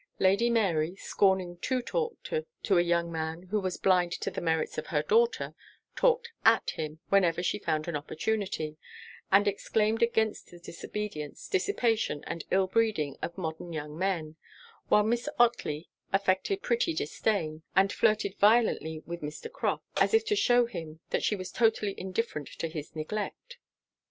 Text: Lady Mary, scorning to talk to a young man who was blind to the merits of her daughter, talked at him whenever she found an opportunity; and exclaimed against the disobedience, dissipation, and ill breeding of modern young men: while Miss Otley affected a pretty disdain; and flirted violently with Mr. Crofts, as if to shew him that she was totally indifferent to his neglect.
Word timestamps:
Lady 0.17 0.49
Mary, 0.49 0.95
scorning 0.95 1.57
to 1.57 1.79
talk 1.79 2.17
to 2.23 2.77
a 2.79 2.81
young 2.81 3.11
man 3.11 3.43
who 3.51 3.59
was 3.59 3.77
blind 3.77 4.11
to 4.11 4.31
the 4.31 4.41
merits 4.41 4.79
of 4.79 4.87
her 4.87 5.03
daughter, 5.03 5.53
talked 5.95 6.31
at 6.43 6.71
him 6.71 6.97
whenever 7.09 7.43
she 7.43 7.59
found 7.59 7.87
an 7.87 7.95
opportunity; 7.95 8.77
and 9.31 9.47
exclaimed 9.47 10.01
against 10.01 10.49
the 10.49 10.57
disobedience, 10.57 11.47
dissipation, 11.47 12.23
and 12.25 12.45
ill 12.49 12.65
breeding 12.65 13.15
of 13.21 13.37
modern 13.37 13.71
young 13.73 13.95
men: 13.95 14.37
while 14.87 15.03
Miss 15.03 15.29
Otley 15.37 15.87
affected 16.11 16.57
a 16.57 16.61
pretty 16.61 16.95
disdain; 16.95 17.61
and 17.75 17.93
flirted 17.93 18.35
violently 18.39 19.03
with 19.05 19.21
Mr. 19.21 19.51
Crofts, 19.51 19.85
as 20.01 20.15
if 20.15 20.25
to 20.25 20.35
shew 20.35 20.65
him 20.65 20.99
that 21.11 21.21
she 21.21 21.35
was 21.35 21.51
totally 21.51 21.93
indifferent 21.95 22.47
to 22.57 22.67
his 22.69 22.95
neglect. 22.95 23.59